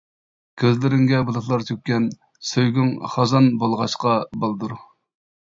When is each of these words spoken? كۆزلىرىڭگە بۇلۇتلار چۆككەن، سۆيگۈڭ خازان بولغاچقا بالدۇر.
كۆزلىرىڭگە 0.61 1.19
بۇلۇتلار 1.27 1.65
چۆككەن، 1.67 2.07
سۆيگۈڭ 2.49 2.91
خازان 3.17 3.53
بولغاچقا 3.61 4.17
بالدۇر. 4.47 4.77